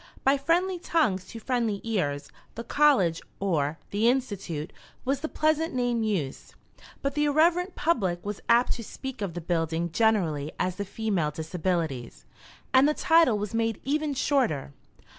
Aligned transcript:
By 0.23 0.35
friendly 0.35 0.79
tongues 0.79 1.25
to 1.25 1.39
friendly 1.39 1.79
ears 1.83 2.31
"The 2.55 2.63
College" 2.63 3.21
or 3.39 3.77
"the 3.91 4.07
Institute" 4.09 4.73
was 5.05 5.19
the 5.19 5.29
pleasant 5.29 5.75
name 5.75 6.01
used; 6.01 6.55
but 7.03 7.13
the 7.13 7.25
irreverent 7.25 7.75
public 7.75 8.25
was 8.25 8.41
apt 8.49 8.71
to 8.71 8.83
speak 8.83 9.21
of 9.21 9.35
the 9.35 9.41
building 9.41 9.91
generally 9.91 10.53
as 10.59 10.77
the 10.77 10.85
"Female 10.85 11.29
Disabilities." 11.29 12.25
And 12.73 12.89
the 12.89 12.95
title 12.95 13.37
was 13.37 13.53
made 13.53 13.79
even 13.83 14.15
shorter. 14.15 14.73